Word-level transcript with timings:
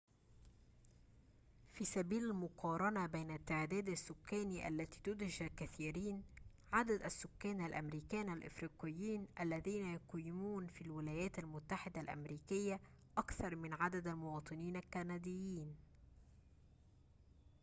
في 1.73 1.85
سبيل 1.85 2.23
المقارنة 2.23 3.05
بين 3.05 3.31
التعداد 3.31 3.89
السكاني 3.89 4.67
التي 4.67 4.99
تدهش 5.03 5.41
الكثيرين 5.41 6.23
عدد 6.73 7.01
السكان 7.03 7.65
الأمريكان 7.65 8.33
الأفريقيين 8.33 9.27
اللذين 9.39 9.93
يقيمون 9.93 10.67
في 10.67 10.81
الولايات 10.81 11.39
المتحدة 11.39 12.01
الأمريكية 12.01 12.79
أكثر 13.17 13.55
من 13.55 13.73
عدد 13.73 14.07
المواطنين 14.07 14.75
الكنديين 14.75 15.75